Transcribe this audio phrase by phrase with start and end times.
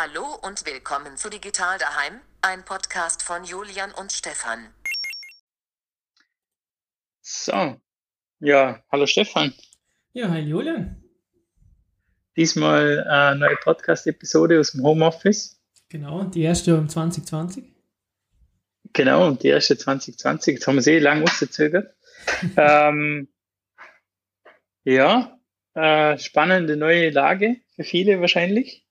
[0.00, 4.72] Hallo und willkommen zu Digital Daheim, ein Podcast von Julian und Stefan.
[7.20, 7.80] So,
[8.38, 9.52] ja, hallo Stefan.
[10.12, 11.02] Ja, hi Julian.
[12.36, 15.60] Diesmal eine neue Podcast-Episode aus dem Homeoffice.
[15.88, 17.64] Genau, die erste um 2020.
[18.92, 20.54] Genau, und die erste 2020.
[20.54, 21.92] Jetzt haben wir sie eh lang ausgezögert.
[22.56, 23.26] ähm,
[24.84, 25.36] ja,
[25.74, 28.87] äh, spannende neue Lage für viele wahrscheinlich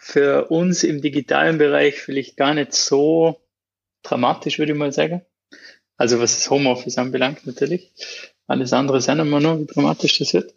[0.00, 3.40] für uns im digitalen Bereich vielleicht gar nicht so
[4.04, 5.22] dramatisch, würde ich mal sagen.
[5.96, 7.92] Also was das Homeoffice anbelangt natürlich.
[8.46, 10.54] Alles andere sehen wir noch, wie dramatisch das wird.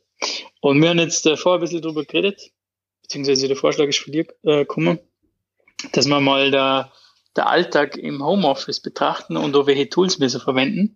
[0.61, 2.51] Und wir haben jetzt davor ein bisschen drüber geredet,
[3.01, 4.99] beziehungsweise der Vorschlag ist von dir äh, gekommen,
[5.91, 6.91] dass wir mal der,
[7.35, 10.95] der Alltag im Homeoffice betrachten und auch welche Tools wir so verwenden.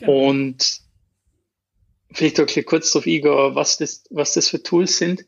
[0.00, 0.08] Ja.
[0.08, 0.80] Und
[2.12, 5.24] vielleicht auch kurz darauf eingehen, was das, was das für Tools sind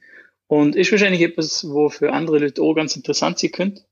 [0.50, 3.84] und ist wahrscheinlich etwas, wo für andere Leute auch ganz interessant sein könnte.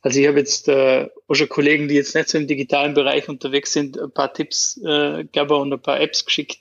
[0.00, 3.28] Also ich habe jetzt äh, auch schon Kollegen, die jetzt nicht so im digitalen Bereich
[3.28, 6.60] unterwegs sind, ein paar Tipps äh, gegeben und ein paar Apps geschickt,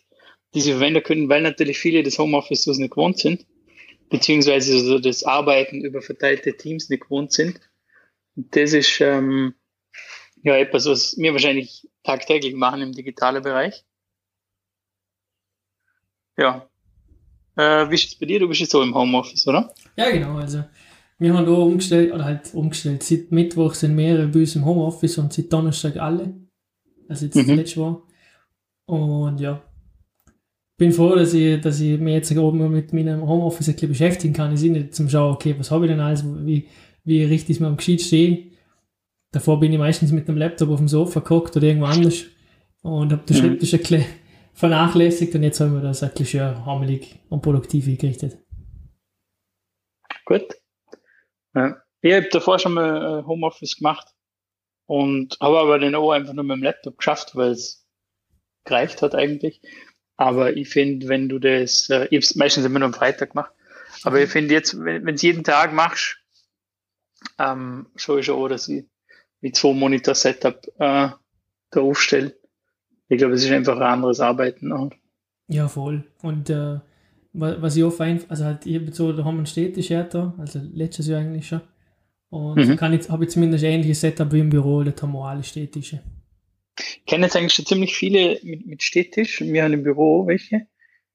[0.55, 3.45] die sie verwenden können, weil natürlich viele das Homeoffice so nicht gewohnt sind,
[4.09, 7.59] beziehungsweise so das Arbeiten über verteilte Teams nicht gewohnt sind.
[8.35, 9.53] Und das ist ähm,
[10.41, 13.85] ja etwas, was wir wahrscheinlich tagtäglich machen im digitalen Bereich.
[16.37, 16.67] Ja,
[17.55, 18.39] äh, wie ist es bei dir?
[18.39, 19.73] Du bist jetzt so im Homeoffice, oder?
[19.95, 20.37] Ja, genau.
[20.37, 20.63] Also,
[21.19, 23.03] wir haben da umgestellt, oder halt umgestellt.
[23.03, 26.33] Seit Mittwoch sind mehrere bei uns im Homeoffice und seit Donnerstag alle.
[27.07, 27.55] Also, jetzt mhm.
[27.55, 28.01] letztes Mal.
[28.85, 29.61] Und ja,
[30.77, 34.33] bin froh, dass ich, dass ich mich jetzt oben mit meinem Homeoffice ein bisschen beschäftigen
[34.33, 34.53] kann.
[34.53, 36.67] Ich sehe nicht zum Schauen, okay, was habe ich denn alles, wie,
[37.03, 38.51] wie richtig ich mir am Gescheit stehe.
[39.31, 42.25] Davor bin ich meistens mit dem Laptop auf dem Sofa geguckt oder irgendwo anders
[42.81, 43.41] und habe den mhm.
[43.41, 44.05] Schreibtisch ein bisschen
[44.53, 48.37] vernachlässigt und jetzt haben wir das ein schön hammelig und produktiv gerichtet.
[50.25, 50.55] Gut.
[51.53, 51.77] Ja.
[52.01, 54.07] Ich habe davor schon mal äh, Homeoffice gemacht
[54.85, 57.85] und habe aber den auch einfach nur mit dem Laptop geschafft, weil es
[58.65, 59.61] gereicht hat eigentlich.
[60.17, 63.31] Aber ich finde, wenn du das, äh, ich habe es meistens immer nur am Freitag
[63.31, 63.53] gemacht,
[64.03, 66.17] aber ich finde jetzt, wenn du es jeden Tag machst,
[67.39, 68.85] ähm, schaue ich schon auch, dass ich
[69.41, 71.09] mit zwei Monitor-Setup äh,
[71.71, 72.35] da aufstelle
[73.09, 74.71] ich glaube, es ist einfach ein anderes Arbeiten.
[74.71, 74.91] Auch.
[75.47, 76.03] Ja, voll.
[76.21, 76.79] Und äh,
[77.33, 80.59] was ich auch fein, also halt, ich so, da haben wir einen städtischen da, also
[80.73, 81.61] letztes Jahr eigentlich schon.
[82.29, 82.75] Und mhm.
[82.77, 85.43] kann ich, habe ich zumindest ein ähnliches Setup wie im Büro, da haben wir alle
[85.43, 86.01] städtische.
[86.79, 89.41] Ich kenne jetzt eigentlich schon ziemlich viele mit, mit Städtisch.
[89.41, 90.67] Wir haben im Büro welche.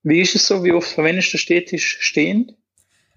[0.05, 0.63] Wie ist es so?
[0.63, 2.55] Wie oft verwendest du Städtisch stehend?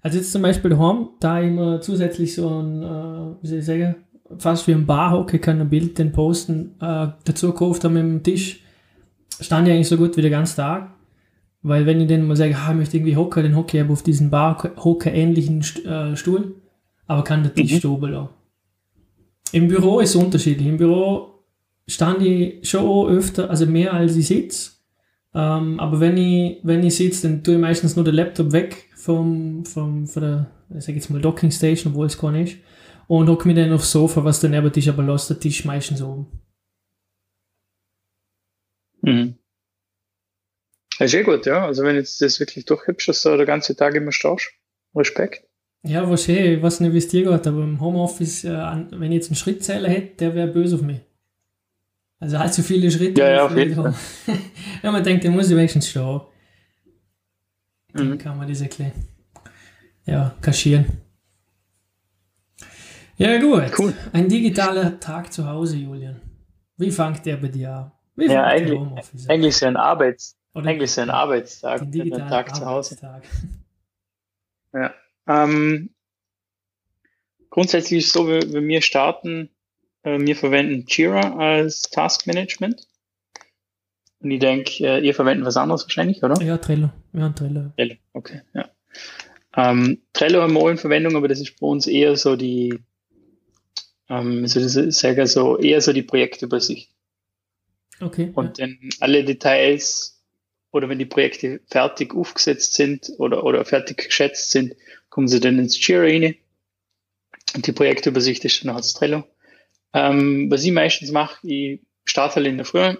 [0.00, 3.94] Also jetzt zum Beispiel daheim, da immer zusätzlich so ein, äh, wie soll ich sagen,
[4.38, 8.22] fast wie ein Barhocke kann ein Bild den posten, äh, dazu gekauft haben mit dem
[8.22, 8.62] Tisch
[9.42, 10.90] stand ich eigentlich so gut wie den ganzen Tag.
[11.62, 14.02] Weil wenn ich dann mal sage, ah, ich möchte irgendwie hocken, dann hocke ich auf
[14.02, 16.56] diesen Bar-Hocker-ähnlichen äh, Stuhl,
[17.06, 17.90] aber kann der Tisch mhm.
[17.90, 18.30] oben lassen.
[19.52, 20.66] Im Büro ist es unterschiedlich.
[20.66, 21.44] Im Büro
[21.86, 24.72] stand ich schon öfter, also mehr als ich sitze.
[25.34, 28.88] Ähm, aber wenn ich, wenn ich sitze, dann tue ich meistens nur den Laptop weg
[28.96, 32.62] vom, vom, von der, ich sag jetzt mal Docking Station, obwohl es gar nicht ist.
[33.08, 35.64] Und hocke mich dann aufs Sofa, was dann neben der Tisch aber lässt der Tisch
[35.64, 36.26] meistens oben.
[39.02, 39.36] Mhm.
[40.98, 41.66] Das ist eh gut, ja.
[41.66, 44.52] Also wenn jetzt das wirklich durchhübsch dass du den ganzen Tag immer stehst.
[44.94, 45.44] Respekt.
[45.84, 49.16] Ja, wahrscheinlich, ich weiß nicht, wie es dir geht, aber im Homeoffice, äh, wenn ich
[49.16, 51.00] jetzt einen Schrittzähler hätte, der wäre böse auf mich.
[52.20, 53.20] Also halt so viele Schritte.
[53.20, 53.94] Ja, ja, auf jeden Fall.
[54.82, 56.20] ja, man denkt, der muss ich wenigstens stehen.
[57.94, 58.18] Dann mhm.
[58.18, 58.92] kann man diese klein,
[60.06, 60.86] ja, kaschieren.
[63.22, 63.78] Ja, gut.
[63.78, 63.94] Cool.
[64.12, 66.20] Ein digitaler Tag zu Hause, Julian.
[66.76, 67.92] Wie fängt der bei dir an?
[68.16, 68.80] Wie ja, eigentlich,
[69.28, 72.96] eigentlich ist ja ein Arbeits, Oder eigentlich ist ja ein Arbeitstag, ein Tag zu Hause.
[74.74, 74.92] Ja.
[75.28, 75.90] Ähm,
[77.48, 79.50] grundsätzlich ist es so, wenn wir starten,
[80.02, 82.88] äh, wir verwenden Jira als Task Management.
[84.18, 86.42] Und ich denke, äh, ihr verwendet was anderes wahrscheinlich, oder?
[86.42, 86.90] Ja, Trello.
[87.12, 87.70] Ja, Trello.
[87.76, 88.68] Trello, okay, ja.
[89.54, 92.82] Ähm, Trello haben wir auch in Verwendung, aber das ist bei uns eher so die,
[94.12, 96.90] ähm, so, das, sage so eher so die Projektübersicht.
[98.00, 98.30] Okay.
[98.34, 98.66] Und ja.
[98.66, 100.22] dann alle Details
[100.70, 104.74] oder wenn die Projekte fertig aufgesetzt sind oder, oder fertig geschätzt sind,
[105.08, 106.34] kommen sie dann ins Jira rein.
[107.54, 109.24] Und die Projektübersicht ist dann als Trello.
[109.94, 112.94] Ähm, was ich meistens mache, ich starte in der Früh,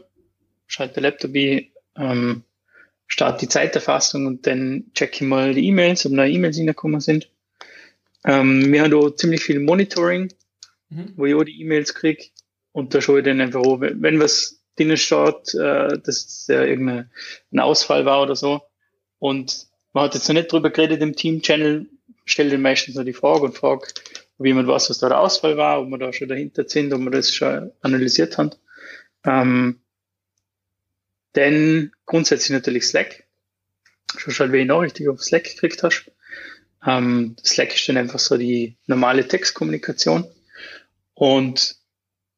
[0.66, 1.66] schalte den Laptop ein,
[1.96, 2.44] ähm,
[3.06, 7.30] starte die Zeiterfassung und dann checke ich mal die E-Mails, ob neue E-Mails reingekommen sind.
[8.24, 10.32] Ähm, wir haben da ziemlich viel Monitoring,
[10.92, 11.12] mhm.
[11.16, 12.24] wo ich auch die E-Mails kriege
[12.72, 17.10] und da schaue ich dann einfach, auch, wenn was drinnen steht, äh, dass ja irgendein
[17.58, 18.62] Ausfall war oder so.
[19.18, 21.86] Und man hat jetzt noch nicht drüber geredet im Team-Channel,
[22.24, 23.88] stelle den meistens noch die Frage und frage,
[24.38, 27.00] ob jemand weiß, was da der Ausfall war, ob wir da schon dahinter sind, ob
[27.00, 28.50] wir das schon analysiert haben.
[29.24, 29.80] Ähm,
[31.34, 33.24] dann grundsätzlich natürlich Slack.
[34.16, 36.10] Schon schon wenig Nachrichten auf Slack gekriegt hast.
[36.84, 40.26] Ähm, Slack ist dann einfach so die normale Textkommunikation.
[41.22, 41.76] Und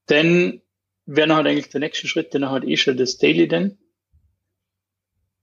[0.09, 0.61] dann
[1.07, 3.79] wäre noch halt eigentlich der nächste Schritt, dann halt eh schon das Daily dann,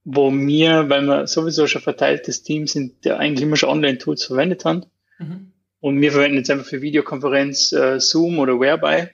[0.04, 4.64] wo wir, weil wir sowieso schon verteiltes Team sind, der eigentlich immer schon Online-Tools verwendet
[4.64, 4.86] haben.
[5.18, 5.54] Mhm.
[5.80, 9.08] Und wir verwenden jetzt einfach für Videokonferenz äh, Zoom oder Whereby.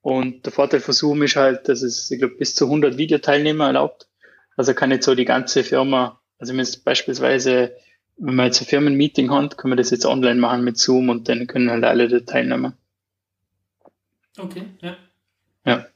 [0.00, 3.66] Und der Vorteil von Zoom ist halt, dass es, ich glaube, bis zu 100 Videoteilnehmer
[3.66, 4.08] erlaubt.
[4.56, 7.76] Also kann jetzt so die ganze Firma, also wenn es beispielsweise,
[8.16, 11.28] wenn man jetzt ein Firmenmeeting hat, können wir das jetzt online machen mit Zoom und
[11.28, 12.74] dann können halt alle da teilnehmen.
[14.38, 14.96] Okay, ja.
[15.66, 15.86] Ja.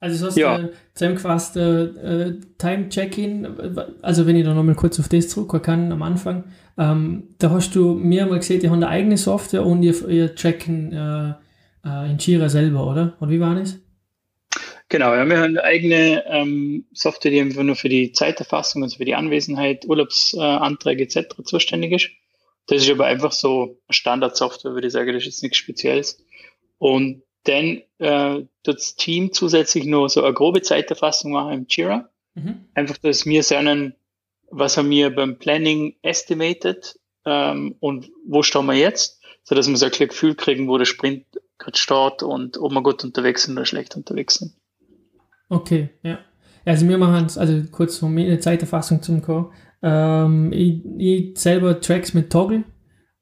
[0.00, 0.58] Also hast ja.
[0.58, 5.92] du zusammengefasst, äh, äh, Time-Check-In, also wenn ich da nochmal kurz auf das zurückkommen kann
[5.92, 6.44] am Anfang,
[6.76, 10.34] ähm, da hast du mir mal gesehen, die haben eine eigene Software und ihr, ihr
[10.34, 11.34] checken äh,
[11.84, 13.12] äh, in Jira selber, oder?
[13.20, 13.78] Und wie war das?
[14.92, 18.98] Genau, ja, wir haben eine eigene ähm, Software, die einfach nur für die Zeiterfassung, also
[18.98, 21.34] für die Anwesenheit, Urlaubsanträge etc.
[21.44, 22.10] zuständig ist.
[22.66, 26.22] Das ist aber einfach so eine Standardsoftware, würde ich sagen, das ist jetzt nichts Spezielles.
[26.76, 32.10] Und dann äh, das Team zusätzlich noch so eine grobe Zeiterfassung machen im Jira.
[32.34, 32.66] Mhm.
[32.74, 33.94] Einfach, dass wir sehen,
[34.50, 39.76] was haben wir beim Planning estimated ähm, und wo stehen wir jetzt, so dass wir
[39.78, 41.24] so ein Gefühl kriegen, wo der Sprint
[41.56, 44.52] gerade steht und ob wir gut unterwegs sind oder schlecht unterwegs sind.
[45.52, 46.18] Okay, ja.
[46.64, 49.50] Also wir machen es, also kurz von mir eine Zeiterfassung zum Co.
[49.82, 52.64] Ähm, ich, ich selber Tracks mit Toggle,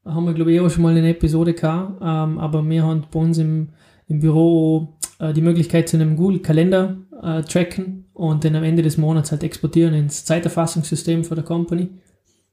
[0.05, 3.19] haben wir glaube ich auch schon mal eine Episode gehabt, ähm, aber wir haben bei
[3.19, 3.71] uns im,
[4.07, 8.97] im Büro äh, die Möglichkeit zu einem Google-Kalender äh, tracken und dann am Ende des
[8.97, 11.89] Monats halt exportieren ins Zeiterfassungssystem für der Company.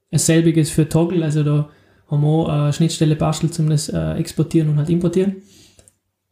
[0.09, 1.69] Dasselbiges für Toggle, also da
[2.09, 5.35] haben wir auch eine Schnittstelle bastelt zum das äh, exportieren und halt importieren.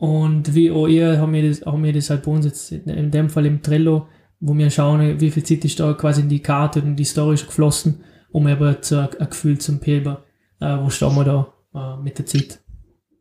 [0.06, 3.10] Und wie auch ihr haben wir das, haben wir das halt bei uns jetzt in
[3.10, 4.08] dem Fall im Trello,
[4.40, 7.34] wo wir schauen, wie viel Zeit ist da quasi in die Karte und die Story
[7.34, 10.24] ist geflossen, um aber zu, ein Gefühl zum Pilber,
[10.60, 12.60] äh, wo stehen wir da äh, mit der Zeit.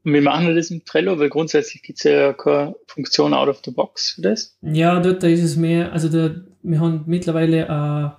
[0.04, 3.62] Und wir machen das im Trello, weil grundsätzlich gibt es ja keine Funktion out of
[3.64, 4.54] the box für das.
[4.60, 8.12] Ja, dort da ist es mehr, also da, wir haben mittlerweile ein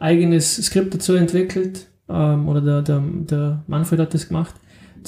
[0.00, 4.54] eigenes Skript dazu entwickelt, ähm, oder der, der, der Manfred hat das gemacht,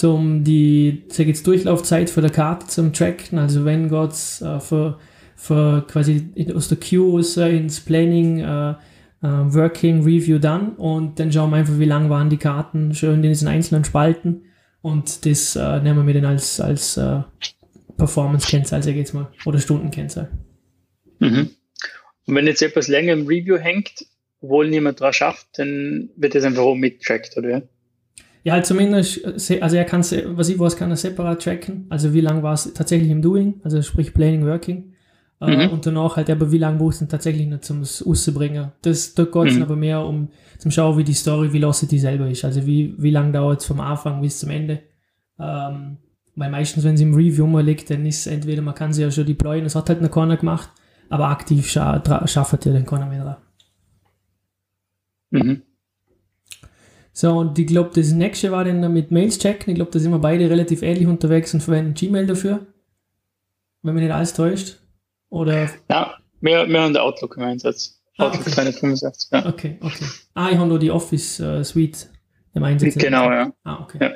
[0.00, 3.38] zum die sag jetzt, Durchlaufzeit für der Karte zum Tracken.
[3.38, 4.98] Also wenn Gott äh, für,
[5.36, 7.20] für quasi aus der Queue
[7.50, 8.74] ins Planning, äh, äh,
[9.22, 13.28] Working, Review dann und dann schauen wir einfach, wie lang waren die Karten schön in
[13.28, 14.46] diesen einzelnen Spalten
[14.80, 17.20] und das äh, nehmen wir dann als, als äh,
[17.98, 20.30] Performance-Kennzahl, sag ich jetzt mal, oder Stundenkennzahl.
[21.18, 21.50] Mhm.
[22.24, 24.06] Und wenn jetzt etwas länger im Review hängt,
[24.40, 27.68] obwohl niemand dran schafft, dann wird das einfach auch mittrackt, oder?
[28.42, 29.24] Ja, halt zumindest,
[29.60, 31.86] also er kann, was ich weiß, kann er separat tracken.
[31.90, 34.94] Also wie lange war es tatsächlich im Doing, also sprich Planning, Working.
[35.42, 35.72] Äh, mhm.
[35.72, 38.72] und danach halt aber, wie lange brauchst du tatsächlich noch zum rauszubringen.
[38.82, 39.62] Das, da geht es mhm.
[39.62, 40.28] aber mehr um
[40.58, 42.44] zum Schauen, wie die Story Velocity selber ist.
[42.44, 44.80] Also wie, wie lange dauert es vom Anfang bis zum Ende.
[45.38, 45.96] Ähm,
[46.36, 49.10] weil meistens, wenn sie im Review mal liegt, dann ist entweder, man kann sie ja
[49.10, 50.70] schon deployen, das hat halt noch keiner gemacht,
[51.08, 53.38] aber aktiv scha schafft ja dann keiner mehr.
[55.30, 55.62] Mhm.
[57.12, 59.70] So, und ich glaube, das nächste war dann mit Mails checken.
[59.70, 62.66] Ich glaube, da sind wir beide relativ ähnlich unterwegs und verwenden Gmail dafür.
[63.82, 64.78] Wenn mich nicht alles täuscht.
[65.28, 65.70] Oder?
[65.88, 68.00] Ja, mehr, mehr an der Outlook im Einsatz.
[68.18, 68.54] Ah, Outlook okay.
[68.54, 69.46] 365, ja.
[69.46, 70.04] Okay, okay.
[70.34, 72.08] Ah, ich habe nur die Office uh, Suite
[72.54, 72.96] im Einsatz.
[72.96, 73.52] Genau, ja.
[73.64, 73.98] Ah, okay.
[74.00, 74.12] Ja.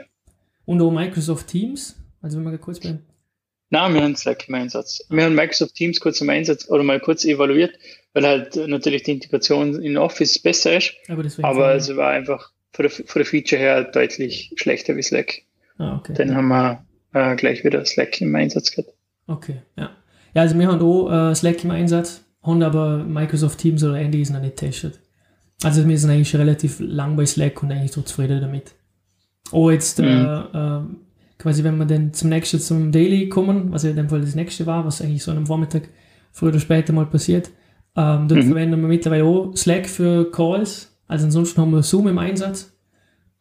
[0.67, 1.97] Und auch Microsoft Teams?
[2.21, 3.05] Also, wenn wir kurz bleiben.
[3.71, 5.05] Nein, wir haben Slack im Einsatz.
[5.09, 7.77] Wir haben Microsoft Teams kurz im Einsatz oder mal kurz evaluiert,
[8.13, 10.95] weil halt natürlich die Integration in Office besser ist.
[11.09, 15.43] Aber, aber es war einfach von der, von der Feature her deutlich schlechter wie Slack.
[15.79, 16.13] Ah, okay.
[16.15, 18.93] Dann haben wir äh, gleich wieder Slack im Einsatz gehabt.
[19.27, 19.91] Okay, ja.
[20.35, 24.31] Ja, also wir haben auch äh, Slack im Einsatz, haben aber Microsoft Teams oder ähnliches
[24.31, 25.01] noch nicht getestet.
[25.63, 28.75] Also wir sind eigentlich relativ lang bei Slack und eigentlich so zufrieden damit.
[29.53, 30.49] Oh, jetzt äh, mhm.
[30.53, 30.81] äh,
[31.39, 34.35] quasi, wenn wir dann zum nächsten, zum Daily kommen, was ja in dem Fall das
[34.35, 35.89] nächste war, was eigentlich so am Vormittag
[36.33, 37.51] früher oder später mal passiert,
[37.97, 38.49] ähm, dort mhm.
[38.49, 42.77] verwenden wir mittlerweile auch Slack für Calls also ansonsten haben wir Zoom im Einsatz.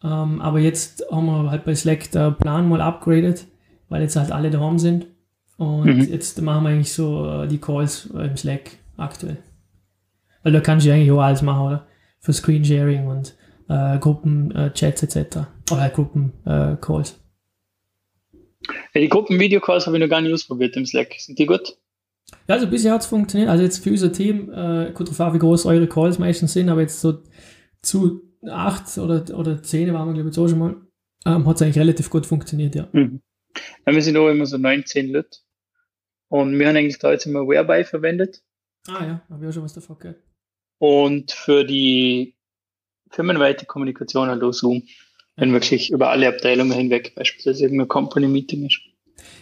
[0.03, 3.47] Ähm, aber jetzt haben wir halt bei Slack den Plan mal upgraded,
[3.89, 5.07] weil jetzt halt alle daheim sind.
[5.57, 6.01] Und mhm.
[6.01, 9.37] jetzt machen wir eigentlich so äh, die Calls äh, im Slack aktuell.
[10.43, 11.87] Weil da kannst du eigentlich auch alles machen, oder?
[12.19, 13.35] Für Screensharing und
[13.69, 15.37] äh, Gruppenchats äh, etc.
[15.71, 17.19] Oder halt Gruppencalls.
[18.93, 21.15] Ja, die Gruppenvideocalls habe ich noch gar nicht ausprobiert im Slack.
[21.17, 21.75] Sind die gut?
[22.47, 23.49] Ja, also bisher hat es funktioniert.
[23.49, 26.81] Also jetzt für unser Team, äh, gut drauf wie groß eure Calls meistens sind, aber
[26.81, 27.19] jetzt so
[27.83, 30.75] zu 8 oder, oder 10 waren wir, glaube ich, auch schon mal,
[31.25, 32.87] ähm, hat es eigentlich relativ gut funktioniert, ja.
[32.91, 33.21] Mhm.
[33.85, 35.37] Ja, wir sind auch immer so 19 Leute.
[36.29, 38.41] Und wir haben eigentlich da jetzt immer Whereby verwendet.
[38.87, 40.23] Ah ja, habe ich auch schon was davon gehört.
[40.79, 42.35] Und für die
[43.11, 44.83] firmenweite Kommunikation halt auch Zoom.
[45.35, 48.81] Wenn wirklich über alle Abteilungen hinweg beispielsweise irgendein Company-Meeting ist.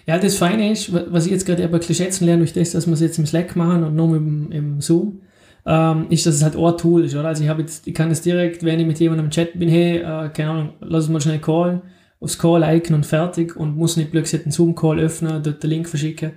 [0.06, 2.94] Ja, das Feine ist, was ich jetzt gerade aber schätzen lerne, durch das, dass wir
[2.94, 5.22] es jetzt im Slack machen und nur im, im Zoom,
[5.66, 7.28] ähm, ist, dass es halt ein Tool ist, oder?
[7.28, 9.70] Also ich habe jetzt, ich kann es direkt, wenn ich mit jemandem im Chat bin,
[9.70, 11.82] hey, äh, keine Ahnung, lass uns mal schnell callen,
[12.20, 16.34] aufs Call-Icon und fertig und muss nicht plötzlich einen Zoom-Call öffnen, dort den Link verschicken.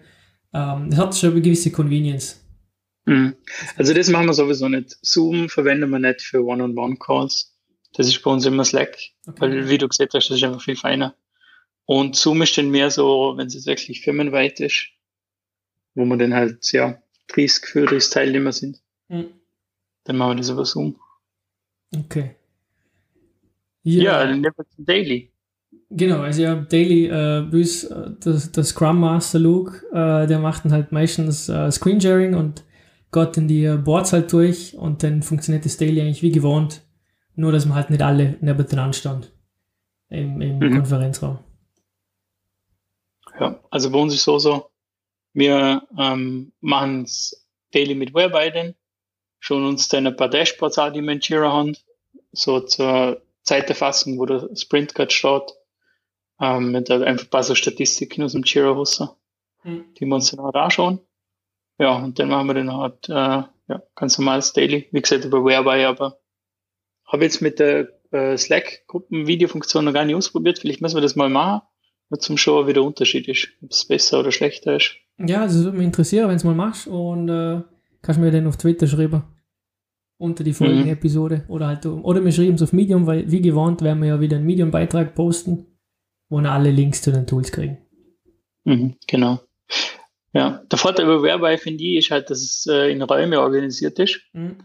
[0.52, 2.40] Ähm, das hat schon eine gewisse Convenience.
[3.07, 3.37] Mhm.
[3.76, 4.97] Also das machen wir sowieso nicht.
[5.02, 7.52] Zoom verwenden wir nicht für One-on-One-Calls.
[7.95, 9.40] Das ist bei uns immer Slack, okay.
[9.40, 11.14] weil wie du gesagt hast, das ist einfach viel feiner.
[11.87, 14.88] Und Zoom ist dann mehr so, wenn es jetzt wirklich firmenweit ist,
[15.95, 18.81] wo man dann halt, ja, 30, 40 Teilnehmer sind.
[19.14, 19.26] Mhm.
[20.04, 20.97] Dann machen wir das über Zoom.
[21.97, 22.37] Okay.
[23.83, 24.47] Ja, ja dann
[24.78, 25.30] Daily.
[25.90, 30.64] Genau, also ja, Daily, äh, bis äh, das, das Scrum Master Luke, äh, der macht
[30.64, 32.64] dann halt meistens äh, Screensharing und
[33.12, 36.83] geht in die Boards halt durch und dann funktioniert das Daily eigentlich wie gewohnt,
[37.37, 39.33] nur dass man halt nicht alle nebeneinander stand
[40.09, 40.73] im, im mhm.
[40.73, 41.38] Konferenzraum.
[43.38, 44.71] Ja, also bei uns ist so so,
[45.33, 48.75] wir ähm, machen es Daily mit Webiden,
[49.45, 51.77] schon uns dann ein paar Dashboards an, die wir in Jira haben,
[52.33, 55.53] so zur Zeiterfassung, wo der Sprint gerade steht,
[56.41, 59.07] ähm, mit einfach ein paar so Statistiken aus dem Jira raus,
[59.63, 59.85] mhm.
[59.99, 61.01] die wir uns dann auch anschauen.
[61.79, 65.45] Ja, und dann machen wir dann halt, äh, ja, ganz normales Daily, wie gesagt, über
[65.45, 66.19] Whereby, aber
[67.05, 71.29] habe jetzt mit der äh, Slack-Gruppen-Videofunktion noch gar nicht ausprobiert, vielleicht müssen wir das mal
[71.29, 71.61] machen
[72.11, 74.97] nur zum Schauen, wie der Unterschied ist, ob es besser oder schlechter ist.
[75.19, 77.63] Ja, also das würde mich interessieren, wenn du es mal machst und äh,
[78.03, 79.25] kannst mir dann auf Twitter schreiben.
[80.16, 80.92] Unter die folgende mhm.
[80.92, 81.44] Episode.
[81.49, 84.37] Oder halt, oder wir schreiben es auf Medium, weil wie gewohnt werden wir ja wieder
[84.37, 85.66] einen Medium-Beitrag posten,
[86.28, 87.78] wo wir alle Links zu den Tools kriegen.
[88.64, 89.40] Mhm, genau.
[90.33, 93.99] Ja, der Vorteil über Whereby finde ich ist halt, dass es äh, in Räume organisiert
[93.99, 94.21] ist.
[94.33, 94.56] Mhm.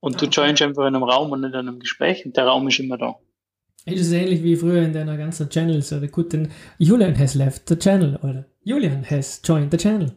[0.00, 2.44] Und du ah, joinst einfach in einem Raum und nicht in einem Gespräch und der
[2.44, 3.16] Raum ist immer da.
[3.86, 6.48] Es ist ähnlich wie früher in deiner ganzen Channels, oder gut, denn
[6.78, 10.12] Julian has left the channel, oder Julian has joined the channel.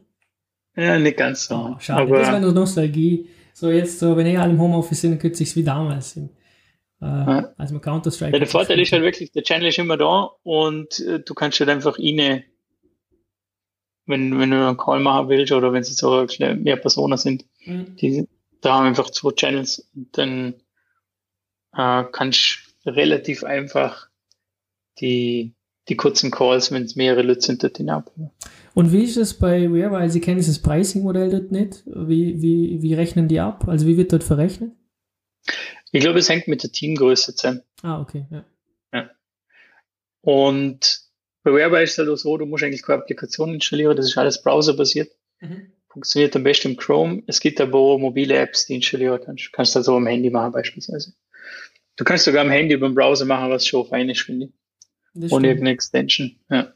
[0.76, 1.56] Ja, nicht ganz so.
[1.56, 3.30] Oh, schade, aber das war nur Nostalgie.
[3.54, 6.16] So jetzt, so, wenn ihr alle im Homeoffice sind, dann könnte es wie damals.
[6.16, 6.30] Im,
[7.02, 7.54] äh, ja.
[7.58, 8.34] Als man Counter-Strike.
[8.34, 11.60] Ja, der Vorteil ist halt wirklich, der Channel ist immer da und äh, du kannst
[11.60, 12.44] halt einfach rein,
[14.06, 17.46] wenn, wenn du einen Call machen willst oder wenn es jetzt auch mehr Personen sind,
[17.66, 17.96] mhm.
[17.98, 18.28] die,
[18.62, 20.56] da haben einfach zwei Channels und dann
[21.74, 24.08] äh, kannst relativ einfach
[25.00, 25.54] die,
[25.88, 28.12] die kurzen Calls, wenn es mehrere Leute sind, dort hinab.
[28.80, 30.10] Und wie ist es bei Where?
[30.10, 31.84] Sie kennen das Pricing-Modell dort nicht.
[31.86, 33.68] Wie, wie, wie rechnen die ab?
[33.68, 34.72] Also wie wird dort verrechnet?
[35.92, 37.62] Ich glaube, es hängt mit der Teamgröße zusammen.
[37.82, 38.26] Ah, okay.
[38.32, 38.46] Ja.
[38.94, 39.10] ja.
[40.22, 41.02] Und
[41.44, 44.42] bei Whereby ist es halt so, du musst eigentlich keine Applikation installieren, das ist alles
[44.42, 45.12] browserbasiert.
[45.42, 45.74] Mhm.
[45.90, 47.24] Funktioniert am besten im Chrome.
[47.28, 49.48] Es gibt aber auch mobile Apps, die installieren kannst.
[49.48, 51.12] Du kannst das auch am Handy machen beispielsweise.
[51.98, 54.54] Du kannst sogar am Handy über den Browser machen, was schon fein ist, finde
[55.22, 55.32] ich.
[55.34, 56.74] Ohne irgendeine Extension, ja.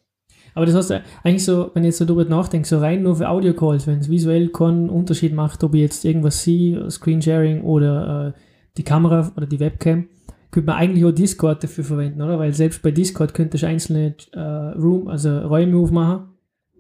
[0.53, 3.29] Aber das heißt eigentlich so, wenn ich jetzt so darüber nachdenke, so rein nur für
[3.29, 8.39] Audio-Calls, wenn es visuell keinen Unterschied macht, ob ich jetzt irgendwas sehe, Screensharing oder äh,
[8.77, 10.07] die Kamera oder die Webcam,
[10.51, 12.37] könnte man eigentlich auch Discord dafür verwenden, oder?
[12.37, 16.29] Weil selbst bei Discord könntest du einzelne äh, Room, also Räume aufmachen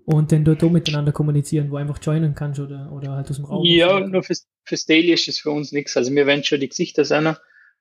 [0.05, 3.45] und dann dort auch miteinander kommunizieren, wo einfach joinen kannst oder, oder halt aus dem
[3.45, 3.65] Raum.
[3.65, 5.97] Ja, nur fürs, fürs Daily ist es für uns nichts.
[5.97, 7.35] Also wir werden schon die Gesichter sehen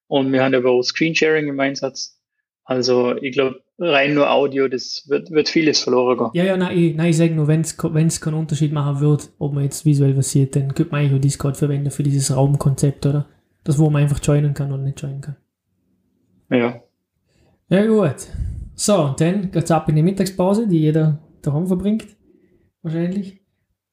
[0.06, 2.18] und wir haben aber auch Screensharing im Einsatz.
[2.64, 6.30] Also ich glaube, rein nur Audio, das wird, wird vieles verloren gehen.
[6.34, 9.52] Ja, ja, nein, ich, nein, ich sage nur, wenn es keinen Unterschied machen wird, ob
[9.52, 13.06] man jetzt visuell was sieht, dann könnte man eigentlich auch Discord verwenden für dieses Raumkonzept,
[13.06, 13.26] oder?
[13.64, 15.36] Das, wo man einfach joinen kann und nicht joinen kann.
[16.50, 16.82] Ja.
[17.68, 18.16] Ja, gut.
[18.74, 22.06] So, dann geht es ab in die Mittagspause, die jeder daheim verbringt.
[22.82, 23.40] Wahrscheinlich.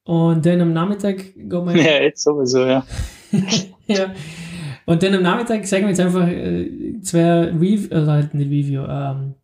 [0.04, 1.76] Und dann am Nachmittag geht man.
[1.76, 2.84] Ja, jetzt sowieso, ja.
[3.86, 4.12] ja.
[4.90, 8.84] Und dann am Nachmittag sagen wir jetzt einfach äh, zwei Review, also halt nicht Review,
[8.88, 9.36] ähm,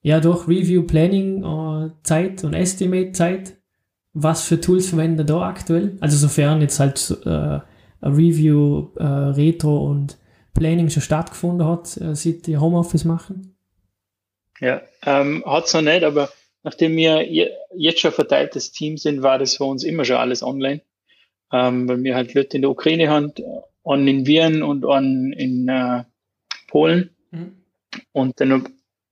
[0.00, 3.58] ja doch, Review Planning äh, Zeit und Estimate Zeit.
[4.14, 5.98] Was für Tools verwenden wir da aktuell?
[6.00, 7.60] Also sofern jetzt halt äh,
[8.00, 10.16] Review, äh, Retro und
[10.54, 13.54] Planning schon stattgefunden hat, äh, seit die Homeoffice machen?
[14.58, 16.30] Ja, ähm, hat es noch nicht, aber
[16.62, 17.30] nachdem wir
[17.76, 20.80] jetzt schon verteiltes Team sind, war das für uns immer schon alles online.
[21.52, 23.34] Ähm, weil wir halt Leute in der Ukraine haben,
[23.84, 26.04] einen in Wien und einen in äh,
[26.68, 27.56] Polen mhm.
[28.12, 28.64] und dann noch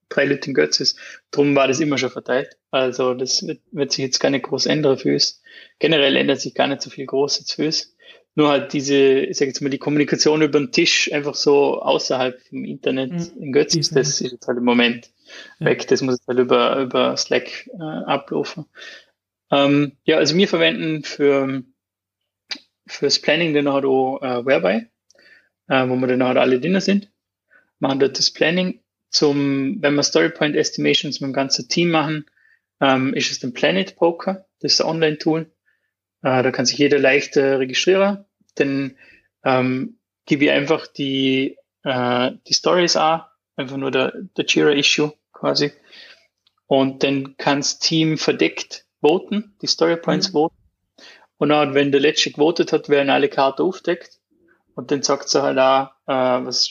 [0.08, 0.96] drei Leute in Götzes.
[1.30, 2.56] Drum war das immer schon verteilt.
[2.70, 5.42] Also das wird, wird sich jetzt gar nicht groß ändern für uns.
[5.78, 7.94] Generell ändert sich gar nicht so viel groß jetzt für uns.
[8.34, 12.40] nur halt diese, ich sag jetzt mal, die Kommunikation über den Tisch einfach so außerhalb
[12.48, 13.42] vom Internet mhm.
[13.42, 15.10] in Götz, das ist jetzt halt im Moment
[15.58, 15.66] ja.
[15.66, 15.86] weg.
[15.88, 18.66] Das muss jetzt halt über, über Slack äh, ablaufen.
[19.50, 21.62] Ähm, ja, also wir verwenden für
[22.90, 24.86] fürs Planning dann halt auch äh, Whereby,
[25.68, 27.10] äh, wo wir dann halt alle drin sind.
[27.78, 28.80] Machen dort das Planning.
[29.08, 32.26] Zum, wenn wir Storypoint Estimations mit dem ganzen Team machen,
[32.80, 34.46] ähm, ist es dann Planet Poker.
[34.60, 35.50] Das ist ein Online-Tool.
[36.22, 38.24] Äh, da kann sich jeder leicht äh, registrieren.
[38.54, 38.96] Dann
[39.44, 43.22] ähm, gebe ich einfach die, äh, die Stories an,
[43.56, 45.72] einfach nur der, der Jira-Issue quasi.
[46.66, 50.32] Und dann kann das Team verdeckt voten, die Storypoints mhm.
[50.32, 50.59] voten.
[51.40, 54.20] Und dann, wenn der Letzte gewotet hat, werden alle Karten aufdeckt.
[54.74, 56.68] Und dann sagt sie halt auch, äh, was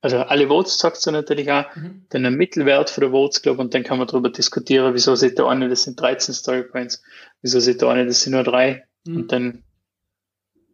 [0.00, 2.06] also alle Votes sagt sie natürlich auch, mhm.
[2.08, 5.38] dann ein Mittelwert für die Votes, glaube und dann kann man darüber diskutieren, wieso sieht
[5.38, 7.02] der eine, das sind 13 Storypoints,
[7.40, 8.84] wieso sieht der eine, das sind nur drei.
[9.06, 9.16] Mhm.
[9.16, 9.62] Und dann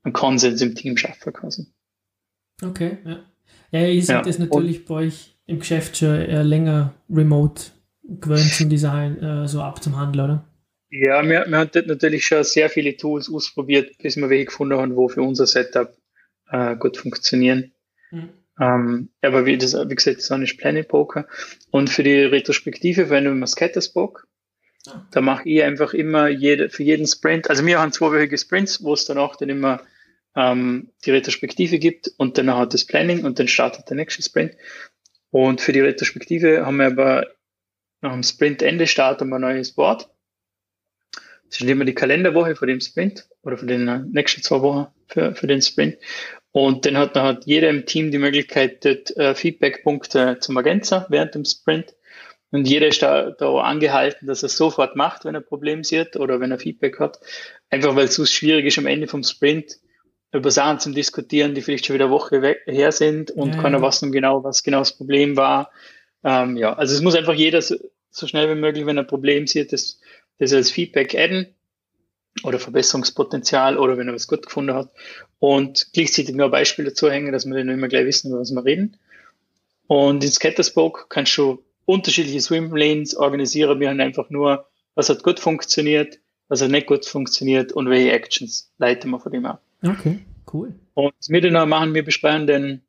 [0.03, 1.67] einen Konsens im Team schaffen quasi.
[2.63, 3.19] Okay, ja.
[3.71, 4.23] Ja, ihr seid ja.
[4.23, 7.65] das natürlich und, bei euch im Geschäft schon eher länger remote
[8.03, 10.56] gewöhnt zum Design äh, so abzuhandeln, oder?
[10.91, 14.79] Ja, wir, wir haben dort natürlich schon sehr viele Tools ausprobiert, bis wir welche gefunden
[14.79, 15.97] haben, wo für unser Setup
[16.51, 17.73] äh, gut funktionieren.
[18.11, 18.31] Mhm.
[18.59, 21.27] Ähm, aber wie, das, wie gesagt, das ist Planet Poker.
[21.71, 24.27] Und für die Retrospektive verwenden wir Scatterspoke.
[24.87, 25.07] Ah.
[25.11, 28.95] Da mache ich einfach immer jede, für jeden Sprint, also wir haben zweiwöchige Sprints, wo
[28.95, 29.83] es danach dann immer
[30.37, 34.53] ähm, die Retrospektive gibt und dann hat das Planning und dann startet der nächste Sprint.
[35.31, 37.27] Und für die Retrospektive haben wir aber
[38.01, 40.09] nach dem Sprintende starten wir ein neues Board.
[41.49, 45.35] Das ist immer die Kalenderwoche für den Sprint oder für den nächsten zwei Wochen für,
[45.35, 45.97] für den Sprint.
[46.53, 51.05] Und dann hat, dann hat jeder im Team die Möglichkeit, dort äh, Feedbackpunkte zum Ergänzen
[51.09, 51.95] während dem Sprint.
[52.51, 56.17] Und jeder ist da, da angehalten, dass er sofort macht, wenn er ein Problem sieht
[56.17, 57.19] oder wenn er Feedback hat.
[57.71, 59.77] Einfach weil es so schwierig ist, am Ende vom Sprint
[60.33, 63.63] über Sachen zu diskutieren, die vielleicht schon wieder eine Woche weg, her sind und ja,
[63.63, 63.83] keiner ja.
[63.83, 65.71] weiß genau, was genau das Problem war.
[66.25, 67.77] Ähm, ja, also es muss einfach jeder so,
[68.11, 70.01] so schnell wie möglich, wenn er ein Problem sieht, das,
[70.39, 71.55] das als Feedback adden
[72.43, 74.91] oder Verbesserungspotenzial oder wenn er was gut gefunden hat
[75.39, 78.65] und gleichzeitig noch Beispiele dazu hängen, dass wir dann immer gleich wissen, über was wir
[78.65, 78.97] reden.
[79.87, 83.81] Und in Scatterspoke kannst du unterschiedliche Swimlanes organisieren.
[83.81, 86.19] Wir haben einfach nur, was hat gut funktioniert,
[86.49, 89.63] was hat nicht gut funktioniert und welche Actions leiten wir von dem ab.
[89.83, 90.75] Okay, cool.
[90.95, 92.83] Und was wir dann machen, wir besprechen dann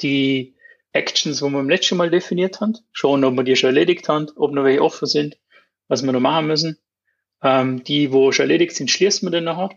[0.00, 0.54] die
[0.92, 4.28] Actions, wo wir im letzten Mal definiert haben, schauen, ob wir die schon erledigt haben,
[4.36, 5.36] ob noch welche offen sind,
[5.88, 6.78] was wir noch machen müssen.
[7.42, 9.70] Ähm, die, wo schon erledigt sind, schließen wir dann nachher.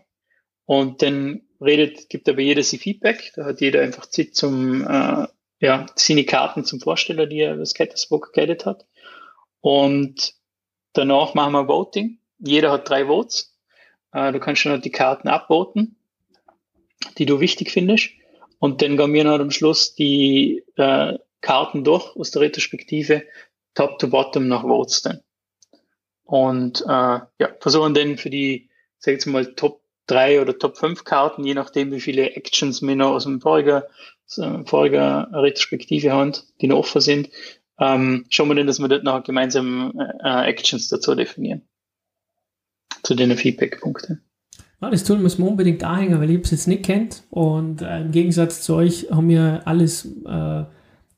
[0.64, 3.32] Und dann redet, gibt aber jeder sie Feedback.
[3.36, 5.26] Da hat jeder einfach Zeit zum, äh,
[5.60, 8.86] ja, seine Karten zum Vorsteller, die er das Scatterspoke geedet hat.
[9.60, 10.34] Und
[10.92, 12.18] danach machen wir Voting.
[12.38, 13.54] Jeder hat drei Votes.
[14.12, 15.96] Äh, du kannst schon die Karten abvoten,
[17.18, 18.10] die du wichtig findest.
[18.58, 23.24] Und dann gehen wir noch am Schluss die äh, Karten durch aus der Retrospektive,
[23.74, 25.20] top to bottom nach Votes dann.
[26.30, 26.86] Und äh,
[27.40, 31.42] ja, versuchen dann für die, sag ich jetzt mal, Top 3 oder Top 5 Karten,
[31.42, 33.82] je nachdem, wie viele Actions wir noch aus dem vorigen,
[34.64, 37.30] voriger Retrospektive haben, die noch offen sind,
[37.80, 41.62] ähm, schauen wir dann, dass wir dort noch gemeinsam äh, Actions dazu definieren.
[43.02, 44.22] Zu den Feedback-Punkten.
[44.80, 47.24] Ja, das Tool muss man unbedingt anhängen, weil ich es jetzt nicht kennt.
[47.30, 50.64] Und äh, im Gegensatz zu euch haben wir alles, äh,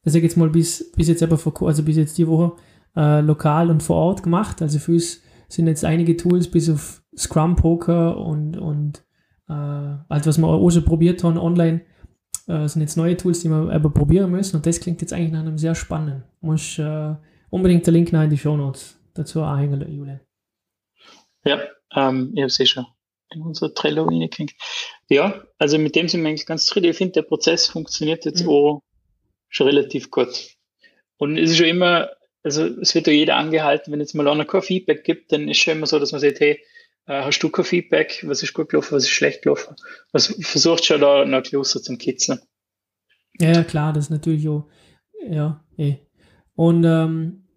[0.04, 2.56] das ich jetzt mal bis, bis jetzt aber vor, also bis jetzt die Woche,
[2.96, 4.62] äh, lokal und vor Ort gemacht.
[4.62, 9.04] Also für uns sind jetzt einige Tools bis auf Scrum Poker und, und
[9.48, 11.82] äh, halt was wir auch schon probiert haben online,
[12.48, 14.56] äh, sind jetzt neue Tools, die wir aber probieren müssen.
[14.56, 16.24] Und das klingt jetzt eigentlich nach einem sehr spannenden.
[16.40, 17.14] Muss äh,
[17.50, 20.20] unbedingt der Link nach in die Show Notes dazu anhängen, Julian.
[21.44, 21.60] Ja,
[21.94, 22.86] ähm, ich habe es eh schon
[23.30, 24.54] in unser Trello reingekriegt.
[25.08, 26.90] Ja, also mit dem sind wir eigentlich ganz zufrieden.
[26.90, 28.50] Ich finde, der Prozess funktioniert jetzt mhm.
[28.50, 28.82] auch
[29.48, 30.56] schon relativ gut.
[31.16, 32.08] Und es ist schon immer
[32.42, 35.58] also es wird ja jeder angehalten, wenn jetzt mal einer kein Feedback gibt, dann ist
[35.58, 36.60] schon immer so, dass man sagt, hey,
[37.06, 39.76] äh, hast du kein Feedback, was ist gut gelaufen, was ist schlecht gelaufen?
[40.12, 42.40] Was versucht schon da noch closer zum Kitzeln.
[43.38, 44.68] Ja, klar, das ist natürlich auch,
[45.28, 45.96] ja, eh.
[46.54, 47.48] Und ähm,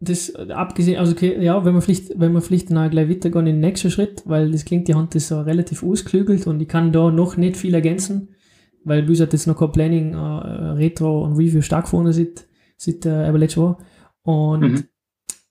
[0.00, 3.56] das abgesehen, also ja, wenn wir vielleicht, wenn wir vielleicht dann auch gleich weitergehen in
[3.56, 6.92] den nächsten Schritt, weil das klingt, die Hand ist so relativ ausklügelt und ich kann
[6.92, 8.34] da noch nicht viel ergänzen,
[8.82, 13.06] weil wie gesagt, jetzt noch kein Planning, äh, Retro und Review stark vorne sind seit
[13.06, 13.78] äh, eben letztes Jahr.
[14.22, 14.88] Und mhm.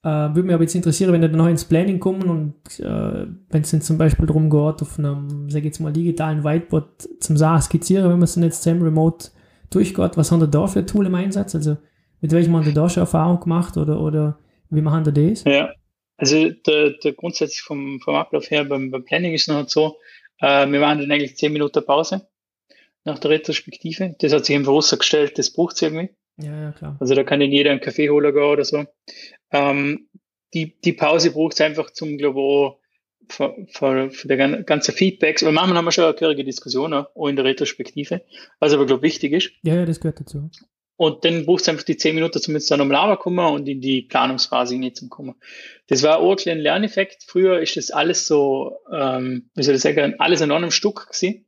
[0.03, 3.27] äh, würde mich aber jetzt interessieren, wenn ihr dann noch ins Planning kommen und äh,
[3.49, 7.09] wenn es dann zum Beispiel darum geht, auf einem, sag ich jetzt mal, digitalen Whiteboard
[7.19, 9.29] zum Sachen skizzieren, wenn man es dann jetzt zusammen remote
[9.69, 11.55] durchgeht, was haben wir da für ein Tool im Einsatz?
[11.55, 11.77] Also
[12.21, 15.43] mit welchem haben wir da schon Erfahrung gemacht oder, oder wie machen wir das?
[15.43, 15.71] Ja,
[16.17, 19.97] also der, der grundsätzlich vom, vom Ablauf her beim, beim Planning ist noch so,
[20.43, 22.27] Äh, wir machen dann eigentlich 10 Minuten Pause
[23.05, 24.15] nach der Retrospektive.
[24.19, 26.09] Das hat sich einfach rausgestellt, das braucht es irgendwie.
[26.37, 26.97] Ja, ja, klar.
[26.99, 28.85] Also da kann in jeder einen Kaffee holen gehen oder so.
[29.51, 30.09] Ähm,
[30.53, 35.43] die, die Pause braucht es einfach zum, glaube ich, für, für, für der ganze Feedbacks.
[35.43, 38.21] Aber manchmal haben wir schon eine gehörige Diskussion, auch in der Retrospektive,
[38.59, 39.51] was aber, glaube ich, wichtig ist.
[39.63, 40.49] Ja, ja, das gehört dazu.
[40.95, 43.81] Und dann braucht es einfach die 10 Minuten, um jetzt dann nochmal kommen und in
[43.81, 45.35] die Planungsphase nicht zu kommen.
[45.87, 47.23] Das war auch ein kleiner Lerneffekt.
[47.25, 51.47] Früher ist das alles so, ähm, wie soll ich sagen, alles an einem Stück gewesen.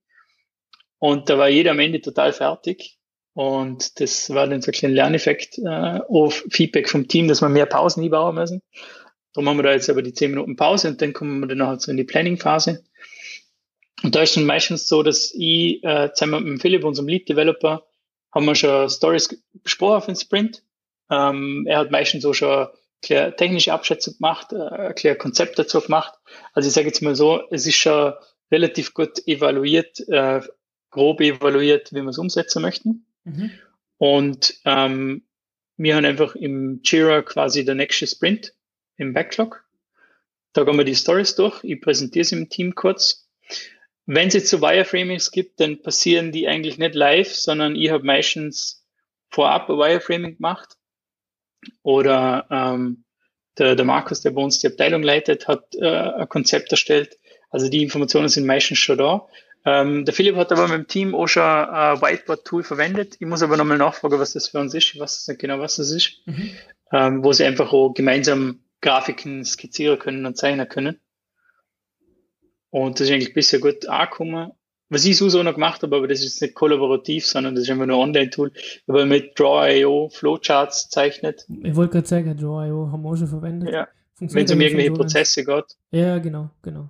[0.98, 2.95] Und da war jeder am Ende total fertig.
[3.36, 7.50] Und das war dann so ein kleiner Lerneffekt äh, auf Feedback vom Team, dass wir
[7.50, 8.62] mehr Pausen einbauen müssen.
[9.34, 11.67] Darum haben wir da jetzt aber die 10 Minuten Pause und dann kommen wir dann
[11.67, 12.86] halt so in die Planning-Phase.
[14.04, 17.86] Und da ist dann meistens so, dass ich äh, zusammen mit Philipp, unserem Lead-Developer,
[18.34, 20.63] haben wir schon Stories besprochen auf den Sprint.
[21.12, 22.67] Ähm, er hat meistens so schon
[23.10, 26.13] eine technische Abschätzung gemacht, äh, ein Konzept dazu gemacht.
[26.54, 28.13] Also ich sage jetzt mal so, es ist schon
[28.50, 30.39] relativ gut evaluiert, äh,
[30.89, 33.06] grob evaluiert, wie wir es umsetzen möchten.
[33.26, 33.52] Mhm.
[33.98, 35.24] Und ähm,
[35.78, 38.54] wir haben einfach im Jira quasi der nächste Sprint
[38.98, 39.66] im Backlog.
[40.54, 41.64] Da gehen wir die Stories durch.
[41.64, 43.28] Ich präsentiere sie im Team kurz.
[44.06, 48.06] Wenn es jetzt so Wireframings gibt, dann passieren die eigentlich nicht live, sondern ich habe
[48.06, 48.86] meistens
[49.30, 50.78] vorab ein Wireframing gemacht.
[51.82, 53.04] Oder ähm,
[53.58, 57.18] der, der Markus, der bei uns die Abteilung leitet, hat äh, ein Konzept erstellt.
[57.50, 59.28] Also die Informationen sind meistens schon da.
[59.65, 63.15] Ähm, der Philipp hat aber mit dem Team auch schon ein Whiteboard-Tool verwendet.
[63.19, 64.93] Ich muss aber nochmal nachfragen, was das für uns ist.
[64.93, 66.21] Ich weiß nicht genau, was das ist.
[66.25, 66.51] Mhm.
[66.91, 70.99] Ähm, wo sie einfach auch gemeinsam Grafiken skizzieren können und zeichnen können.
[72.69, 74.51] Und das ist eigentlich bisher gut angekommen.
[74.89, 77.88] Was ich so noch gemacht habe, aber das ist nicht kollaborativ, sondern das ist einfach
[77.88, 78.51] nur ein Online-Tool,
[78.86, 81.47] aber mit Draw.io Flowcharts zeichnet.
[81.63, 83.73] Ich wollte gerade sagen, Draw.io haben wir auch schon verwendet.
[83.73, 83.88] Ja.
[84.19, 85.65] Wenn es um irgendwelche Prozesse geht.
[85.89, 86.89] Ja, genau, genau.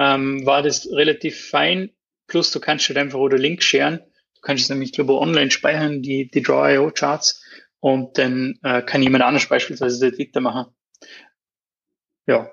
[0.00, 1.90] Ähm, war das relativ fein.
[2.26, 3.98] Plus, du kannst halt einfach oder Link sharen.
[4.34, 7.44] Du kannst es nämlich, glaube ich, online speichern, die, die Draw.io Charts.
[7.80, 10.72] Und dann äh, kann jemand anders beispielsweise das weitermachen.
[12.26, 12.50] Ja.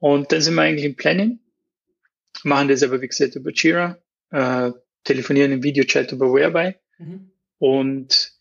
[0.00, 1.38] Und dann sind wir eigentlich im Planning,
[2.42, 3.98] machen das aber, wie gesagt, über Jira,
[4.30, 4.72] äh,
[5.04, 6.74] telefonieren im Videochat über Whereby.
[6.98, 7.30] Mhm.
[7.58, 8.32] Und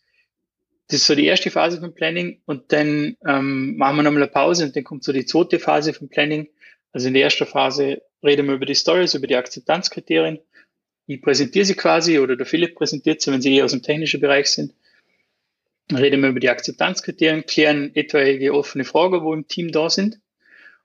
[0.87, 2.41] das ist so die erste Phase vom Planning.
[2.45, 5.93] Und dann ähm, machen wir nochmal eine Pause und dann kommt so die zweite Phase
[5.93, 6.47] vom Planning.
[6.91, 10.39] Also in der ersten Phase reden wir über die Stories, über die Akzeptanzkriterien.
[11.07, 14.21] Ich präsentiere sie quasi oder der Philipp präsentiert sie, wenn sie eher aus dem technischen
[14.21, 14.73] Bereich sind.
[15.91, 20.19] Reden wir über die Akzeptanzkriterien, klären etwaige offene Fragen, wo im Team da sind.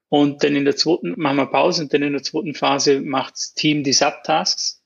[0.09, 3.35] Und dann in der zweiten machen wir Pause und dann in der zweiten Phase macht
[3.35, 4.83] das Team die Subtasks,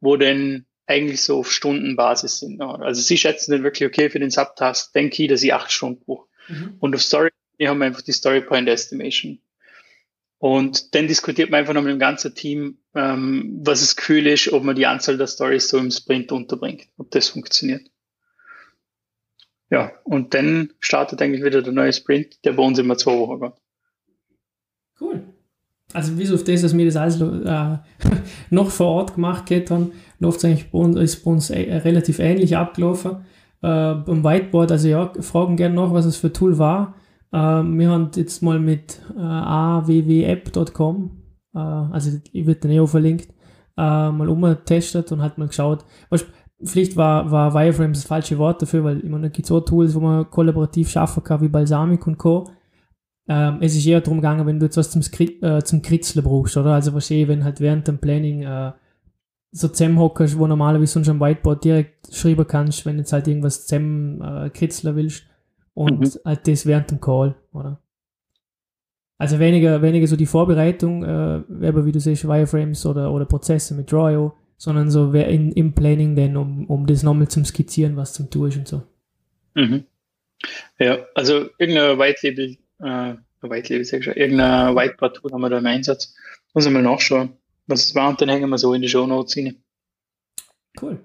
[0.00, 2.60] wo dann eigentlich so auf Stundenbasis sind.
[2.62, 6.04] Also sie schätzen dann wirklich, okay, für den Subtask denke ich, dass ich acht Stunden
[6.04, 6.26] brauche.
[6.48, 6.76] Mhm.
[6.78, 9.38] Und auf Story wir haben einfach die Story Point Estimation.
[10.40, 14.50] Und dann diskutiert man einfach noch mit dem ganzen Team, ähm, was das Gefühl ist,
[14.54, 17.82] ob man die Anzahl der Stories so im Sprint unterbringt, ob das funktioniert.
[19.68, 23.38] Ja, und dann startet eigentlich wieder der neue Sprint, der bei uns immer zwei Wochen
[23.38, 23.52] geht.
[24.98, 25.24] Cool.
[25.92, 27.78] Also bis auf das, dass wir das alles äh,
[28.50, 32.18] noch vor Ort gemacht haben, läuft es eigentlich bei uns, ist bei uns äh, relativ
[32.18, 33.26] ähnlich abgelaufen.
[33.60, 36.94] Äh, beim Whiteboard, also ja, fragen gerne noch, was es für Tool war.
[37.32, 41.10] Äh, wir haben jetzt mal mit äh, awwapp.com,
[41.54, 43.28] äh, also ich würde den eh auch verlinkt,
[43.76, 45.84] äh, mal umgetestet und hat mal geschaut.
[46.08, 46.26] Was,
[46.62, 49.94] vielleicht war, war Wireframe das falsche Wort dafür, weil meine, da gibt es auch Tools,
[49.94, 52.50] wo man kollaborativ schaffen kann, wie Balsamic und Co.
[53.28, 56.24] Ähm, es ist eher darum gegangen, wenn du jetzt was zum, Skri äh, zum Kritzeln
[56.24, 56.74] brauchst, oder?
[56.74, 58.72] Also wahrscheinlich, wenn halt während dem Planning äh,
[59.52, 63.66] so zusammenhockst, wo normalerweise sonst am Whiteboard direkt schreiben kannst, wenn du jetzt halt irgendwas
[63.66, 65.29] zusammen äh, kritzeln willst
[65.80, 66.20] und mhm.
[66.26, 67.80] halt das während dem Call, oder?
[69.16, 73.90] Also weniger, weniger so die Vorbereitung, äh, wie du siehst, Wireframes oder, oder Prozesse mit
[73.90, 78.28] Draw.io, sondern so in, im Planning dann, um, um das nochmal zum Skizzieren, was zum
[78.28, 78.82] Tun ist und so.
[79.54, 79.84] Mhm.
[80.78, 85.58] Ja, also irgendein White Label äh, Whitelabel, sag ich schon, irgendein Whiteboard-Tool haben wir da
[85.58, 86.14] im Einsatz.
[86.52, 87.32] Muss ich mal nachschauen,
[87.66, 89.62] was es war und dann hängen wir so in die Show Notes rein.
[90.80, 91.00] Cool.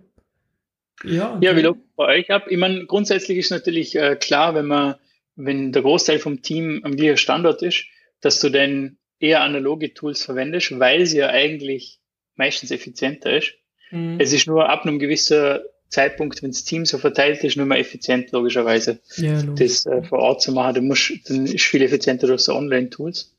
[1.04, 2.46] Ja, ja wie läuft bei euch ab?
[2.50, 4.96] Ich meine, grundsätzlich ist natürlich äh, klar, wenn man,
[5.36, 7.86] wenn der Großteil vom Team am gleichen Standort ist,
[8.22, 12.00] dass du dann eher analoge Tools verwendest, weil sie ja eigentlich
[12.36, 13.54] meistens effizienter ist.
[13.92, 14.18] Mhm.
[14.20, 17.80] Es ist nur ab einem gewissen Zeitpunkt, wenn das Team so verteilt ist, nur mehr
[17.80, 20.76] effizient, logischerweise, ja, das äh, vor Ort zu machen.
[20.76, 23.36] Du musst, dann ist viel effizienter durch so Online-Tools.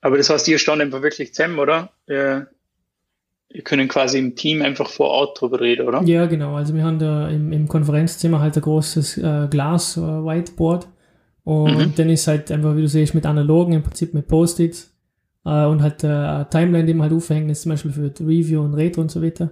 [0.00, 1.92] Aber das heißt, ihr stand einfach wirklich zusammen, oder?
[2.08, 2.48] Ihr,
[3.48, 6.02] ihr können quasi im Team einfach vor Ort drüber reden, oder?
[6.02, 6.54] Ja, genau.
[6.56, 10.84] Also wir haben da im, im Konferenzzimmer halt ein großes äh, Glas-Whiteboard.
[10.84, 10.88] Äh,
[11.50, 11.94] und mhm.
[11.96, 14.92] dann ist halt einfach, wie du siehst, mit analogen, im Prinzip mit Post-its.
[15.44, 18.62] äh, und halt äh, eine Timeline, die man halt aufhängen, ist zum Beispiel für Review
[18.62, 19.50] und Retro und so weiter.